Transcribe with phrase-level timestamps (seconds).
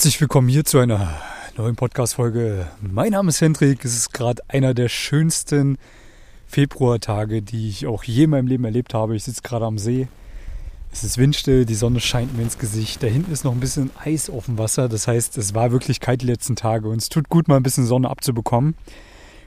[0.00, 1.20] Herzlich willkommen hier zu einer
[1.58, 2.66] neuen Podcast-Folge.
[2.80, 3.84] Mein Name ist Hendrik.
[3.84, 5.76] Es ist gerade einer der schönsten
[6.46, 9.14] Februartage, die ich auch je in meinem Leben erlebt habe.
[9.14, 10.08] Ich sitze gerade am See.
[10.90, 13.02] Es ist windstill, die Sonne scheint mir ins Gesicht.
[13.02, 14.88] Da hinten ist noch ein bisschen Eis auf dem Wasser.
[14.88, 17.62] Das heißt, es war wirklich kalt die letzten Tage und es tut gut, mal ein
[17.62, 18.76] bisschen Sonne abzubekommen.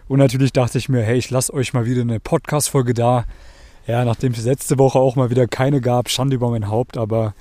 [0.07, 3.25] Und natürlich dachte ich mir, hey, ich lasse euch mal wieder eine Podcast-Folge da.
[3.87, 7.33] Ja, nachdem es letzte Woche auch mal wieder keine gab, Schande über mein Haupt, aber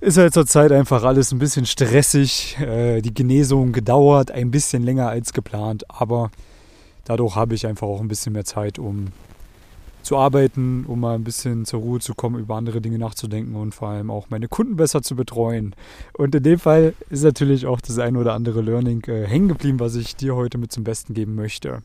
[0.00, 2.58] ist halt zurzeit einfach alles ein bisschen stressig.
[2.60, 6.30] Äh, die Genesung gedauert ein bisschen länger als geplant, aber
[7.04, 9.08] dadurch habe ich einfach auch ein bisschen mehr Zeit, um
[10.02, 13.74] zu arbeiten, um mal ein bisschen zur Ruhe zu kommen, über andere Dinge nachzudenken und
[13.74, 15.74] vor allem auch meine Kunden besser zu betreuen.
[16.14, 19.80] Und in dem Fall ist natürlich auch das ein oder andere Learning äh, hängen geblieben,
[19.80, 21.82] was ich dir heute mit zum Besten geben möchte.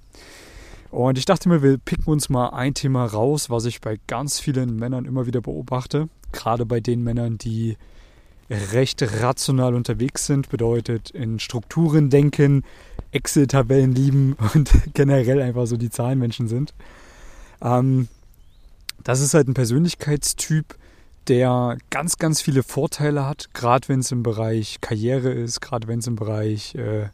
[0.91, 4.39] Und ich dachte mir, wir picken uns mal ein Thema raus, was ich bei ganz
[4.39, 6.07] vielen Männern immer wieder beobachte.
[6.31, 7.77] Gerade bei den Männern, die
[8.71, 12.63] recht rational unterwegs sind, bedeutet in Strukturen denken,
[13.11, 16.73] Excel-Tabellen lieben und generell einfach so die Zahlenmenschen sind.
[17.61, 18.07] Ähm,
[19.03, 20.75] das ist halt ein Persönlichkeitstyp,
[21.27, 25.99] der ganz, ganz viele Vorteile hat, gerade wenn es im Bereich Karriere ist, gerade wenn
[25.99, 27.07] es im Bereich äh,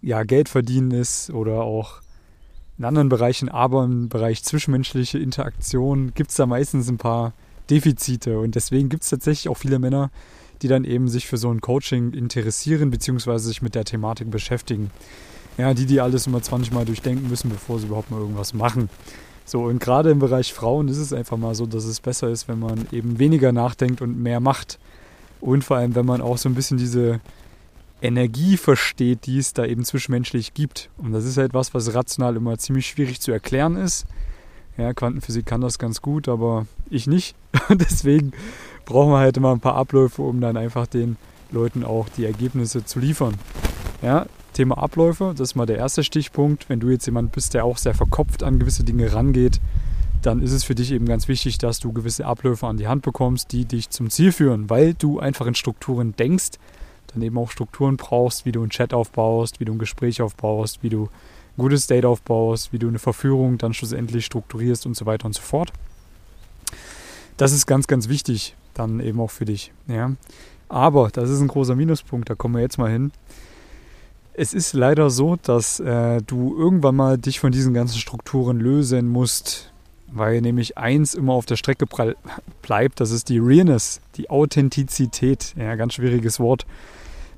[0.00, 2.00] ja, Geld verdienen ist oder auch
[2.78, 7.32] in anderen Bereichen, aber im Bereich zwischenmenschliche Interaktion gibt es da meistens ein paar
[7.70, 10.10] Defizite und deswegen gibt es tatsächlich auch viele Männer,
[10.62, 13.38] die dann eben sich für so ein Coaching interessieren bzw.
[13.38, 14.90] sich mit der Thematik beschäftigen.
[15.58, 18.90] Ja, die, die alles immer 20 Mal durchdenken müssen, bevor sie überhaupt mal irgendwas machen.
[19.44, 22.48] So, und gerade im Bereich Frauen ist es einfach mal so, dass es besser ist,
[22.48, 24.78] wenn man eben weniger nachdenkt und mehr macht.
[25.40, 27.20] Und vor allem, wenn man auch so ein bisschen diese
[28.02, 30.90] Energie versteht, die es da eben zwischenmenschlich gibt.
[30.98, 34.06] Und das ist halt was, was rational immer ziemlich schwierig zu erklären ist.
[34.76, 37.34] Ja, Quantenphysik kann das ganz gut, aber ich nicht.
[37.70, 38.32] Deswegen
[38.86, 41.16] brauchen wir halt immer ein paar Abläufe, um dann einfach den
[41.50, 43.34] Leuten auch die Ergebnisse zu liefern.
[44.00, 46.70] Ja, Thema Abläufe, das ist mal der erste Stichpunkt.
[46.70, 49.60] Wenn du jetzt jemand bist, der auch sehr verkopft an gewisse Dinge rangeht,
[50.22, 53.02] dann ist es für dich eben ganz wichtig, dass du gewisse Abläufe an die Hand
[53.02, 56.52] bekommst, die dich zum Ziel führen, weil du einfach in Strukturen denkst,
[57.12, 60.82] dann eben auch Strukturen brauchst, wie du einen Chat aufbaust, wie du ein Gespräch aufbaust,
[60.82, 65.06] wie du ein gutes Date aufbaust, wie du eine Verführung dann schlussendlich strukturierst und so
[65.06, 65.72] weiter und so fort.
[67.36, 69.72] Das ist ganz, ganz wichtig, dann eben auch für dich.
[69.86, 70.12] Ja.
[70.68, 73.12] Aber das ist ein großer Minuspunkt, da kommen wir jetzt mal hin.
[74.34, 79.08] Es ist leider so, dass äh, du irgendwann mal dich von diesen ganzen Strukturen lösen
[79.08, 79.72] musst,
[80.08, 81.86] weil nämlich eins immer auf der Strecke
[82.62, 85.54] bleibt, das ist die Realness, die Authentizität.
[85.56, 86.66] Ja, ganz schwieriges Wort.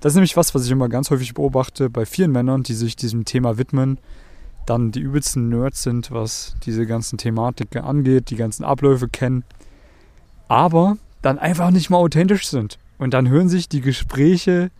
[0.01, 2.97] Das ist nämlich was, was ich immer ganz häufig beobachte bei vielen Männern, die sich
[2.97, 3.99] diesem Thema widmen,
[4.67, 9.45] dann die übelsten Nerds sind, was diese ganzen Thematiken angeht, die ganzen Abläufe kennen,
[10.47, 12.79] aber dann einfach nicht mal authentisch sind.
[12.99, 14.71] Und dann hören sich die Gespräche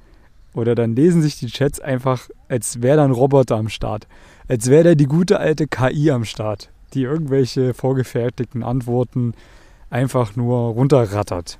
[0.55, 4.07] oder dann lesen sich die Chats einfach, als wäre da ein Roboter am Start.
[4.49, 9.35] Als wäre da die gute alte KI am Start, die irgendwelche vorgefertigten Antworten
[9.91, 11.59] einfach nur runterrattert.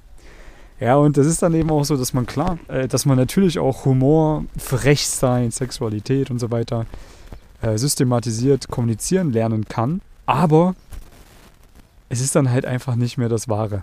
[0.81, 3.59] Ja, und das ist dann eben auch so, dass man klar, äh, dass man natürlich
[3.59, 6.87] auch Humor, Frechsein, Sexualität und so weiter
[7.63, 10.01] äh, systematisiert kommunizieren lernen kann.
[10.25, 10.77] Aber
[12.09, 13.83] es ist dann halt einfach nicht mehr das Wahre.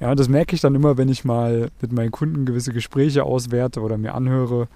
[0.00, 3.80] Ja, das merke ich dann immer, wenn ich mal mit meinen Kunden gewisse Gespräche auswerte
[3.80, 4.66] oder mir anhöre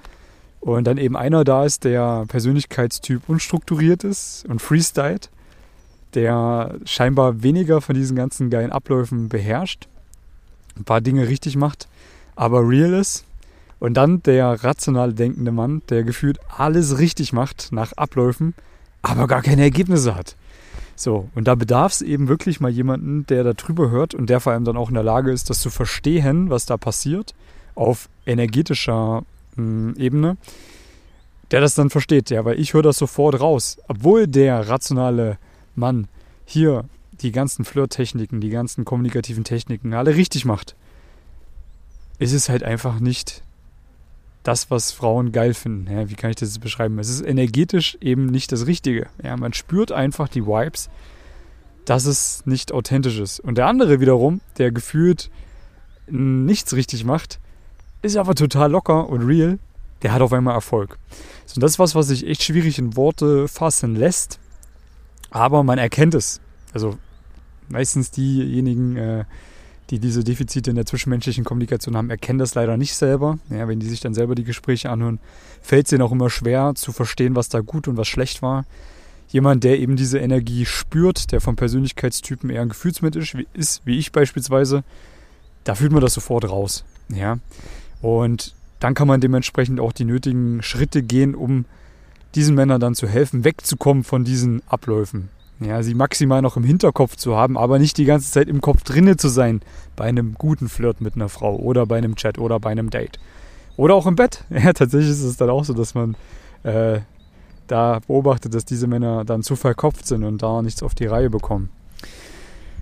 [0.61, 5.31] und dann eben einer da ist, der Persönlichkeitstyp unstrukturiert ist und freestylt,
[6.13, 9.89] der scheinbar weniger von diesen ganzen geilen Abläufen beherrscht,
[10.77, 11.89] ein paar Dinge richtig macht,
[12.37, 13.25] aber real ist.
[13.81, 18.55] Und dann der rational denkende Mann, der gefühlt alles richtig macht nach Abläufen,
[19.03, 20.37] aber gar keine Ergebnisse hat.
[20.97, 24.41] So, und da bedarf es eben wirklich mal jemanden, der da drüber hört und der
[24.41, 27.35] vor allem dann auch in der Lage ist, das zu verstehen, was da passiert,
[27.75, 29.25] auf energetischer
[29.57, 30.37] mh, hm, Ebene,
[31.51, 33.79] der das dann versteht, ja, weil ich höre das sofort raus.
[33.89, 35.39] Obwohl der rationale
[35.75, 36.09] Mann
[36.45, 36.85] hier
[37.21, 40.75] die ganzen Flirttechniken, die ganzen kommunikativen Techniken alle richtig macht,
[42.19, 43.43] ist es halt einfach nicht
[44.45, 45.91] das, was Frauen geil finden.
[45.91, 46.99] Ja, wie kann ich das beschreiben?
[46.99, 49.09] Es ist energetisch eben nicht das Richtige.
[49.23, 50.91] Ja, man spürt einfach die Vibes,
[51.87, 53.41] dass es nicht authentisch ist.
[53.41, 55.31] Und der andere wiederum, der gefühlt
[56.07, 57.41] nichts richtig macht,
[58.03, 59.59] ist aber total locker und real,
[60.03, 60.99] der hat auf einmal Erfolg.
[61.47, 64.39] So, das ist was, was sich echt schwierig in Worte fassen lässt,
[65.31, 66.43] aber man erkennt es.
[66.75, 66.99] Also
[67.69, 69.25] meistens diejenigen, äh,
[69.91, 73.39] die diese Defizite in der zwischenmenschlichen Kommunikation haben, erkennen das leider nicht selber.
[73.51, 75.19] Ja, wenn die sich dann selber die Gespräche anhören,
[75.61, 78.65] fällt es ihnen auch immer schwer zu verstehen, was da gut und was schlecht war.
[79.29, 84.13] Jemand, der eben diese Energie spürt, der vom Persönlichkeitstypen eher ein Gefühlsmensch ist, wie ich
[84.13, 84.85] beispielsweise,
[85.65, 86.85] da fühlt man das sofort raus.
[87.09, 87.39] Ja.
[88.01, 91.65] Und dann kann man dementsprechend auch die nötigen Schritte gehen, um
[92.35, 95.31] diesen Männern dann zu helfen, wegzukommen von diesen Abläufen.
[95.61, 98.83] Ja, sie maximal noch im Hinterkopf zu haben, aber nicht die ganze Zeit im Kopf
[98.83, 99.61] drinne zu sein
[99.95, 103.19] bei einem guten Flirt mit einer Frau oder bei einem Chat oder bei einem Date.
[103.77, 104.45] Oder auch im Bett.
[104.51, 106.17] Ja, tatsächlich ist es dann auch so, dass man
[106.65, 107.01] äh,
[107.67, 111.31] da beobachtet, dass diese Männer dann zu verkopft sind und da nichts auf die Reihe
[111.31, 111.71] bekommen.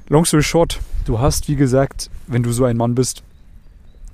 [0.08, 3.22] Long story short, du hast, wie gesagt, wenn du so ein Mann bist,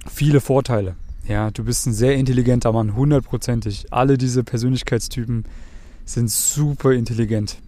[0.06, 0.94] viele Vorteile.
[1.26, 3.86] Ja, du bist ein sehr intelligenter Mann, hundertprozentig.
[3.90, 5.44] Alle diese Persönlichkeitstypen
[6.04, 7.58] sind super intelligent.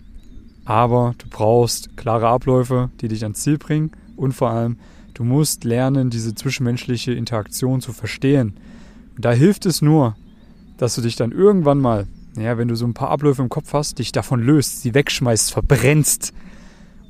[0.71, 4.79] Aber du brauchst klare Abläufe, die dich ans Ziel bringen und vor allem,
[5.15, 8.55] du musst lernen, diese zwischenmenschliche Interaktion zu verstehen.
[9.17, 10.15] Und da hilft es nur,
[10.77, 12.07] dass du dich dann irgendwann mal,
[12.37, 15.51] ja, wenn du so ein paar Abläufe im Kopf hast, dich davon löst, sie wegschmeißt,
[15.51, 16.33] verbrennst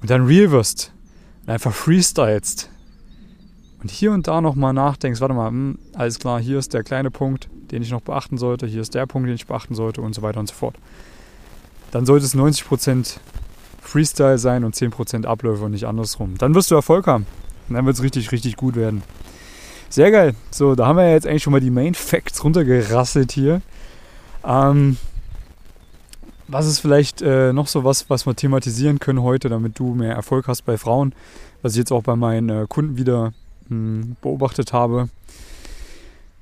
[0.00, 0.94] und dann real wirst
[1.42, 2.70] und einfach freestylst.
[3.82, 7.10] Und hier und da nochmal nachdenkst, warte mal, hm, alles klar, hier ist der kleine
[7.10, 10.14] Punkt, den ich noch beachten sollte, hier ist der Punkt, den ich beachten sollte und
[10.14, 10.76] so weiter und so fort.
[11.90, 13.18] Dann sollte es 90%
[13.80, 16.36] Freestyle sein und 10% Abläufe und nicht andersrum.
[16.38, 17.26] Dann wirst du Erfolg haben.
[17.68, 19.02] Und dann wird es richtig, richtig gut werden.
[19.88, 20.34] Sehr geil.
[20.50, 23.62] So, da haben wir jetzt eigentlich schon mal die Main Facts runtergerasselt hier.
[24.44, 24.96] Ähm,
[26.46, 30.14] was ist vielleicht äh, noch so was, was wir thematisieren können heute, damit du mehr
[30.14, 31.14] Erfolg hast bei Frauen?
[31.62, 33.32] Was ich jetzt auch bei meinen äh, Kunden wieder
[33.68, 35.08] mh, hm, beobachtet habe.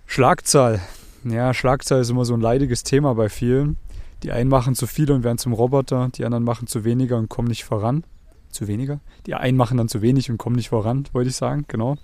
[0.07, 0.81] Schlagzahl.
[1.25, 3.77] Ja, Schlagzahl ist immer so ein leidiges Thema bei vielen.
[4.23, 7.29] Die einen machen zu viel und werden zum Roboter, die anderen machen zu weniger und
[7.29, 8.05] kommen nicht voran.
[8.51, 9.01] Zu weniger?
[9.27, 11.97] Die einen machen dann zu wenig und kommen nicht voran, wollte ich sagen, genau.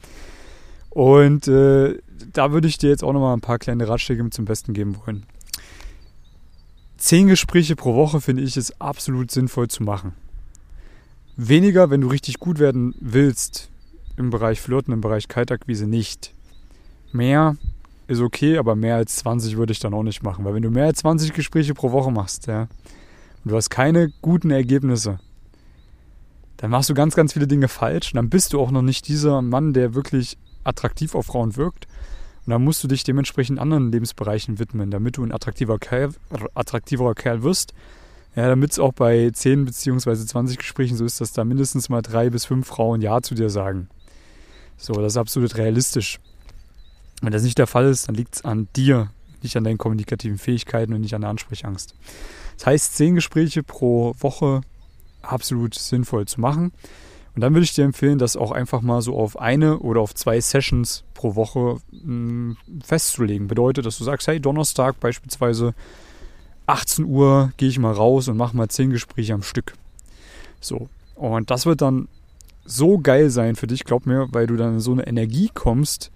[0.91, 1.99] Und äh,
[2.33, 5.27] da würde ich dir jetzt auch nochmal ein paar kleine Ratschläge zum Besten geben wollen.
[6.97, 10.13] Zehn Gespräche pro Woche finde ich es absolut sinnvoll zu machen.
[11.37, 13.69] Weniger, wenn du richtig gut werden willst,
[14.17, 16.33] im Bereich Flirten, im Bereich Kaltakquise nicht.
[17.13, 17.57] Mehr,
[18.07, 20.45] ist okay, aber mehr als 20 würde ich dann auch nicht machen.
[20.45, 22.63] Weil wenn du mehr als 20 Gespräche pro Woche machst, ja,
[23.45, 25.19] und du hast keine guten Ergebnisse,
[26.57, 28.13] dann machst du ganz, ganz viele Dinge falsch.
[28.13, 31.87] Und dann bist du auch noch nicht dieser Mann, der wirklich attraktiv auf Frauen wirkt.
[32.47, 36.11] Und dann musst du dich dementsprechend anderen Lebensbereichen widmen, damit du ein attraktiver Kerl,
[36.55, 37.75] attraktiverer Kerl wirst.
[38.37, 40.17] Ja, damit es auch bei 10 bzw.
[40.17, 43.49] 20 Gesprächen so ist, dass da mindestens mal drei bis fünf Frauen Ja zu dir
[43.49, 43.89] sagen.
[44.77, 46.19] So, das ist absolut realistisch.
[47.25, 49.11] Wenn das nicht der Fall ist, dann liegt es an dir,
[49.43, 51.95] nicht an deinen kommunikativen Fähigkeiten und nicht an der Ansprechangst.
[52.57, 54.61] Das heißt, zehn Gespräche pro Woche
[55.23, 56.73] absolut sinnvoll zu machen.
[57.35, 60.15] Und dann würde ich dir empfehlen, das auch einfach mal so auf eine oder auf
[60.15, 63.49] zwei Sessions pro Woche mh, hm, festzulegen.
[63.49, 65.75] Bedeutet, dass du sagst, hey, Donnerstag beispielsweise
[66.67, 69.75] 18 Uhr gehe ich mal raus und mache mal zehn Gespräche am Stück.
[70.61, 70.89] So.
[71.17, 72.09] Und das wird dann
[72.65, 76.11] so geil sein für dich, glaub mir, weil du dann in so eine Energie kommst,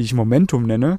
[0.00, 0.98] die ich Momentum nenne,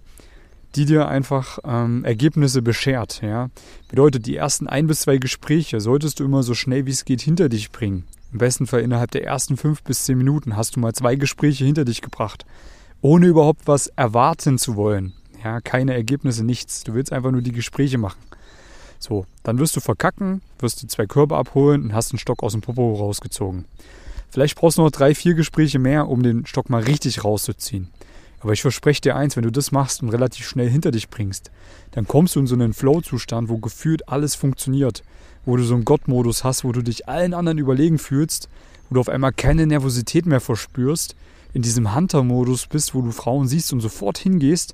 [0.76, 3.22] die dir einfach ähm, Ergebnisse beschert.
[3.24, 3.50] Ja?
[3.90, 7.22] Bedeutet, die ersten ein bis zwei Gespräche solltest du immer so schnell wie es geht
[7.22, 8.04] hinter dich bringen.
[8.32, 11.66] Im besten Fall innerhalb der ersten fünf bis zehn Minuten hast du mal zwei Gespräche
[11.66, 12.46] hinter dich gebracht,
[13.02, 15.14] ohne überhaupt was erwarten zu wollen.
[15.44, 16.84] Ja, keine Ergebnisse, nichts.
[16.84, 18.22] Du willst einfach nur die Gespräche machen.
[19.00, 22.52] So, dann wirst du verkacken, wirst du zwei Körper abholen und hast einen Stock aus
[22.52, 23.66] dem Popo rausgezogen.
[24.30, 27.90] Vielleicht brauchst du noch drei, vier Gespräche mehr, um den Stock mal richtig rauszuziehen.
[28.42, 31.52] Aber ich verspreche dir eins, wenn du das machst und relativ schnell hinter dich bringst,
[31.92, 35.04] dann kommst du in so einen Flow-Zustand, wo gefühlt alles funktioniert,
[35.46, 38.50] wo du so einen Gott-Modus hast, wo du dich allen anderen überlegen fühlst,
[38.90, 41.16] wo du auf einmal keine Nervosität mehr verspürst,
[41.54, 44.74] in diesem Hunter-Modus bist, wo du Frauen siehst und sofort hingehst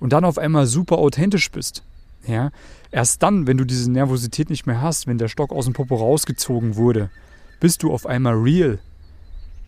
[0.00, 1.82] und dann auf einmal super authentisch bist.
[2.26, 2.50] Ja?
[2.90, 5.94] Erst dann, wenn du diese Nervosität nicht mehr hast, wenn der Stock aus dem Popo
[5.94, 7.10] rausgezogen wurde,
[7.60, 8.78] bist du auf einmal real.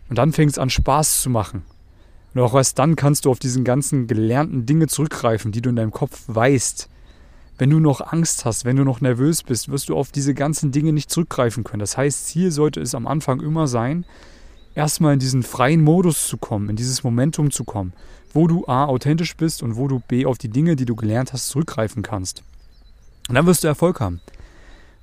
[0.09, 1.63] Und dann fängt es an Spaß zu machen.
[2.33, 5.75] Und auch erst dann kannst du auf diesen ganzen gelernten Dinge zurückgreifen, die du in
[5.75, 6.89] deinem Kopf weißt.
[7.57, 10.71] Wenn du noch Angst hast, wenn du noch nervös bist, wirst du auf diese ganzen
[10.71, 11.81] Dinge nicht zurückgreifen können.
[11.81, 14.05] Das heißt, Ziel sollte es am Anfang immer sein,
[14.75, 17.91] erstmal in diesen freien Modus zu kommen, in dieses Momentum zu kommen,
[18.33, 21.33] wo du A authentisch bist und wo du B auf die Dinge, die du gelernt
[21.33, 22.43] hast, zurückgreifen kannst.
[23.27, 24.21] Und dann wirst du Erfolg haben.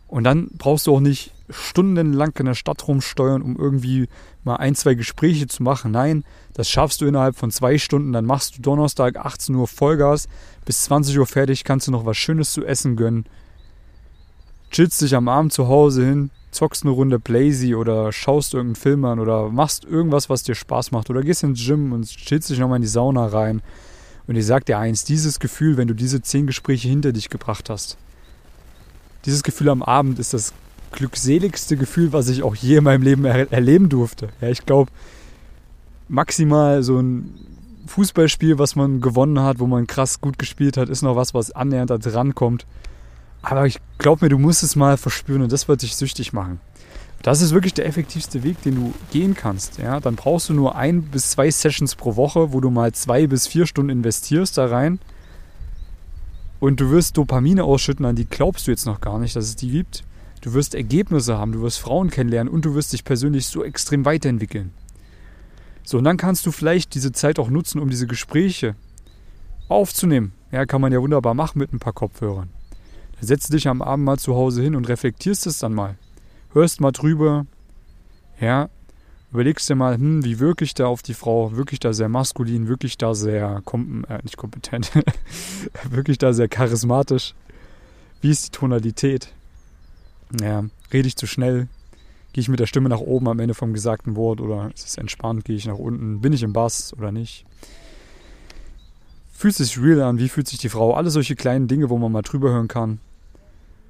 [0.09, 4.09] Und dann brauchst du auch nicht stundenlang in der Stadt rumsteuern, um irgendwie
[4.45, 5.93] mal ein, zwei Gespräche zu machen.
[5.93, 6.25] Nein,
[6.55, 8.12] das schaffst du innerhalb von zwei Stunden.
[8.12, 10.29] Dann machst du Donnerstag 18 Uhr Vollgas,
[10.65, 13.26] bis 20 Uhr fertig, kannst du noch was Schönes zu essen gönnen.
[14.71, 19.05] Chillst dich am Abend zu Hause hin, zockst eine Runde Blazy oder schaust irgendeinen Film
[19.05, 22.59] an oder machst irgendwas, was dir Spaß macht oder gehst ins Gym und chillst dich
[22.59, 23.62] nochmal in die Sauna rein.
[24.26, 27.71] Und ich sag dir eins, dieses Gefühl, wenn du diese zehn Gespräche hinter dich gebracht
[27.71, 27.97] hast,
[29.25, 30.53] dieses Gefühl am Abend ist das
[30.93, 34.28] glückseligste Gefühl, was ich auch je in meinem Leben er erleben durfte.
[34.40, 34.90] Ja, ich glaube,
[36.09, 37.35] maximal so ein
[37.87, 41.52] Fußballspiel, was man gewonnen hat, wo man krass gut gespielt hat, ist noch was, was
[41.52, 42.66] annähernd da dran kommt.
[43.43, 46.61] Aber ich glaube mir, du musst es mal verspüren und das wird dich süchtig machen.
[47.23, 49.78] Das ist wirklich der effektivste Weg, den du gehen kannst.
[49.78, 53.26] Ja, dann brauchst du nur ein bis zwei Sessions pro Woche, wo du mal zwei
[53.26, 54.99] bis vier Stunden investierst da rein.
[56.61, 59.57] Und du wirst Dopamine ausschütten, an die glaubst du jetzt noch gar nicht, dass es
[59.57, 60.05] die gibt.
[60.47, 64.05] Du wirst Ergebnisse haben, du wirst Frauen kennenlernen und du wirst dich persönlich so extrem
[64.05, 64.71] weiterentwickeln.
[65.83, 68.76] So, und dann kannst du vielleicht diese Zeit auch nutzen, um diese Gespräche
[69.69, 70.33] aufzunehmen.
[70.53, 72.49] Ja, kann man ja wunderbar machen mit ein paar Kopfhörern.
[73.17, 75.97] Dann setzt dich am Abend mal zu Hause hin und reflektierst es dann mal
[76.57, 77.45] hörst mal drüber,
[78.41, 78.71] ja,
[79.33, 82.97] überlegst dir mal, hm, wie wirklich da auf die Frau, wirklich da sehr maskulin, wirklich
[82.97, 84.93] da sehr, kom äh, nicht kompetent,
[85.91, 87.35] wirklich da sehr charismatisch.
[88.23, 89.35] Wie ist die Tonalität?
[90.40, 91.68] Ja, rede ich zu schnell?
[92.33, 94.99] Gehe ich mit der Stimme nach oben am Ende vom gesagten Wort oder ist es
[94.99, 95.45] entspannt?
[95.45, 96.21] Gehe ich nach unten?
[96.21, 97.47] Bin ich im Bass oder nicht?
[99.33, 100.18] Fühlt sich real an?
[100.18, 100.95] Wie fühlt sich die Frau?
[100.95, 102.90] Alle solche kleinen Dinge, wo man mal drüber hören kann.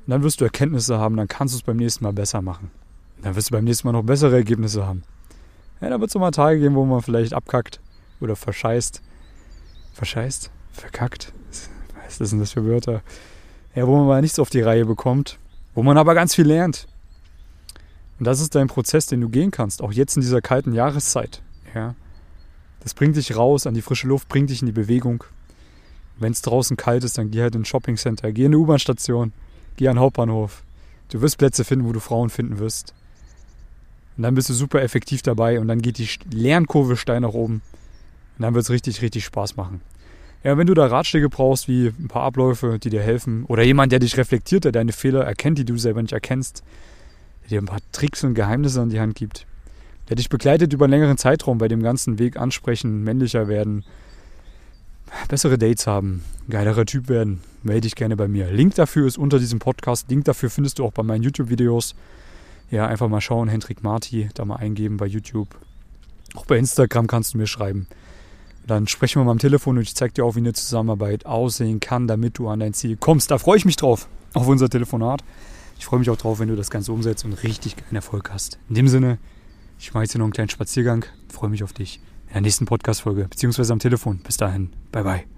[0.07, 2.71] Und dann wirst du Erkenntnisse haben, dann kannst du es beim nächsten Mal besser machen.
[3.23, 5.03] Dann wirst du beim nächsten Mal noch bessere Ergebnisse haben.
[5.81, 7.81] Ja, da wird es auch mal Tage geben, wo man vielleicht abkackt
[8.21, 9.03] oder verscheißt.
[9.95, 10.51] Verscheißt?
[10.73, 11.33] Verkackt?
[12.05, 13.03] Was ist denn das für Wörter?
[13.75, 15.39] Ja, wo man mal nichts auf die Reihe bekommt,
[15.77, 16.89] wo man aber ganz viel lernt.
[18.19, 21.43] Und das ist dein Prozess, den du gehen kannst, auch jetzt in dieser kalten Jahreszeit.
[21.75, 21.95] Ja.
[22.81, 25.23] Das bringt dich raus an die frische Luft, bringt dich in die Bewegung.
[26.19, 29.33] Wenn es draußen kalt ist, dann geh halt in ein Shoppingcenter, geh in eine U-Bahn-Station.
[29.77, 30.63] Geh an den Hauptbahnhof.
[31.11, 32.95] Du wirst Plätze finden, wo du Frauen finden wirst.
[34.17, 37.61] Und dann bist du super effektiv dabei und dann geht die Lernkurve steil nach oben.
[38.39, 39.83] Und dann wird es richtig, richtig Spaß machen.
[40.47, 43.91] Ja, wenn du da Ratschläge brauchst, wie ein paar Abläufe, die dir helfen, oder jemand,
[43.91, 46.63] der dich reflektiert, der deine Fehler erkennt, die du selber nicht erkennst,
[47.43, 49.45] der dir ein paar Tricks und Geheimnisse an die Hand gibt,
[50.09, 53.85] der dich begleitet über einen längeren Zeitraum bei dem ganzen Weg ansprechen, männlicher werden,
[55.29, 58.49] bessere Dates haben, geilerer Typ werden, melde dich gerne bei mir.
[58.53, 60.09] Link dafür ist unter diesem Podcast.
[60.11, 61.97] Link dafür findest du auch bei meinen YouTube-Videos.
[62.71, 65.49] Ja, einfach mal schauen, Hendrik Marti, da mal eingeben bei YouTube.
[66.37, 67.89] Auch bei Instagram kannst du mir schreiben.
[68.67, 71.79] Dann sprechen wir mal am Telefon und ich zeige dir auch, wie eine Zusammenarbeit aussehen
[71.81, 73.31] kann, damit du an dein Ziel kommst.
[73.31, 75.23] Da freue ich mich drauf, auf unser Telefonat.
[75.79, 78.59] Ich freue mich auch drauf, wenn du das Ganze umsetzt und richtig geilen Erfolg hast.
[78.69, 79.19] In dem Sinne,
[79.79, 81.05] ich mache jetzt hier noch einen kleinen Spaziergang.
[81.29, 84.19] Freue mich auf dich in der nächsten Podcast-Folge, beziehungsweise am Telefon.
[84.19, 85.36] Bis dahin, bye bye.